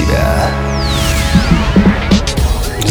[0.00, 0.50] себя.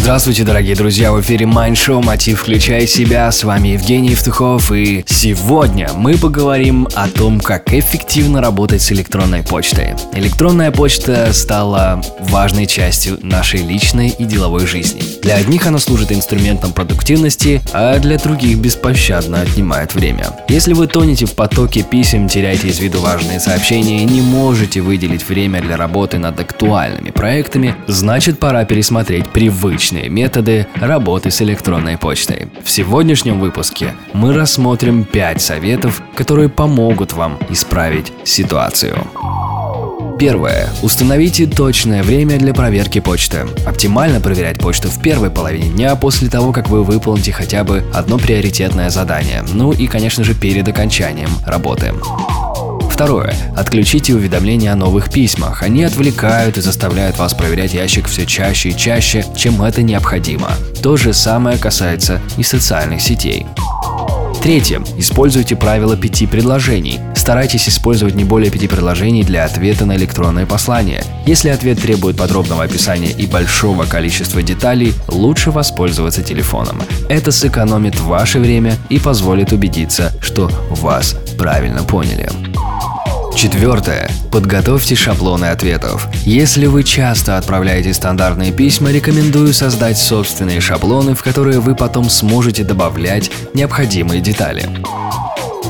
[0.10, 2.42] Здравствуйте, дорогие друзья, в эфире Mind Show «Мотив.
[2.42, 3.32] Включай себя».
[3.32, 9.44] С вами Евгений Евтухов, и сегодня мы поговорим о том, как эффективно работать с электронной
[9.44, 9.94] почтой.
[10.14, 15.04] Электронная почта стала важной частью нашей личной и деловой жизни.
[15.22, 20.32] Для одних она служит инструментом продуктивности, а для других беспощадно отнимает время.
[20.48, 25.30] Если вы тонете в потоке писем, теряете из виду важные сообщения и не можете выделить
[25.30, 31.98] время для работы над актуальными проектами, значит пора пересмотреть привычные различные методы работы с электронной
[31.98, 32.48] почтой.
[32.64, 38.96] В сегодняшнем выпуске мы рассмотрим 5 советов, которые помогут вам исправить ситуацию.
[40.20, 40.68] Первое.
[40.82, 43.48] Установите точное время для проверки почты.
[43.66, 48.18] Оптимально проверять почту в первой половине дня после того, как вы выполните хотя бы одно
[48.18, 49.44] приоритетное задание.
[49.54, 51.94] Ну и, конечно же, перед окончанием работы.
[53.00, 53.34] Второе.
[53.56, 55.64] Отключите уведомления о новых письмах.
[55.64, 60.50] Они отвлекают и заставляют вас проверять ящик все чаще и чаще, чем это необходимо.
[60.84, 63.46] То же самое касается и социальных сетей.
[64.44, 64.82] Третье.
[64.98, 67.00] Используйте правило пяти предложений.
[67.16, 71.02] Старайтесь использовать не более пяти предложений для ответа на электронное послание.
[71.26, 76.82] Если ответ требует подробного описания и большого количества деталей, лучше воспользоваться телефоном.
[77.08, 82.30] Это сэкономит ваше время и позволит убедиться, что вас правильно поняли.
[83.40, 84.12] Четвертое.
[84.34, 86.10] Подготовьте шаблоны ответов.
[86.26, 92.66] Если вы часто отправляете стандартные письма, рекомендую создать собственные шаблоны, в которые вы потом сможете
[92.66, 94.68] добавлять необходимые детали.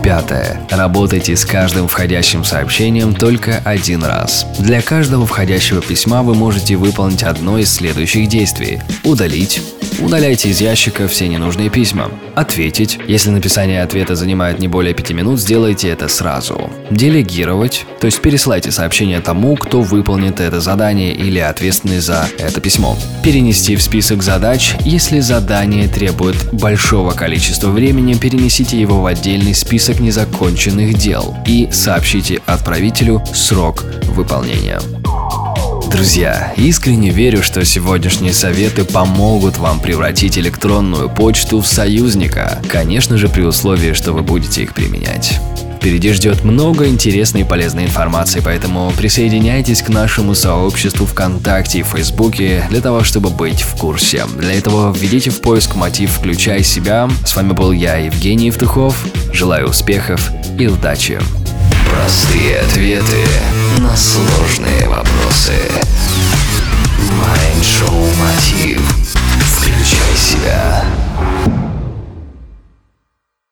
[0.02, 0.60] Пятое.
[0.72, 4.48] Работайте с каждым входящим сообщением только один раз.
[4.58, 8.82] Для каждого входящего письма вы можете выполнить одно из следующих действий.
[9.04, 9.62] Удалить,
[10.02, 12.10] Удаляйте из ящика все ненужные письма.
[12.36, 13.00] Ответить.
[13.08, 16.70] Если написание ответа занимает не более 5 минут, сделайте это сразу.
[16.90, 22.98] Делегировать, то есть переслайте сообщение тому, кто выполнит это задание или ответственный за это письмо.
[23.24, 24.74] Перенести в список задач.
[24.86, 32.42] Если задание требует большого количества времени, перенесите его в отдельный список незаконченных дел и сообщите
[32.46, 34.80] отправителю срок выполнения.
[36.00, 42.62] Друзья, искренне верю, что сегодняшние советы помогут вам превратить электронную почту в союзника.
[42.70, 45.42] Конечно же, при условии, что вы будете их применять.
[45.76, 52.66] Впереди ждет много интересной и полезной информации, поэтому присоединяйтесь к нашему сообществу ВКонтакте и Фейсбуке
[52.70, 54.24] для того, чтобы быть в курсе.
[54.38, 57.10] Для этого введите в поиск мотив «Включай себя».
[57.26, 59.06] С вами был я, Евгений Евтухов.
[59.34, 61.20] Желаю успехов и удачи!
[61.92, 63.26] Простые ответы
[63.78, 65.54] на сложные вопросы.
[67.12, 68.89] Майншоу Мотив.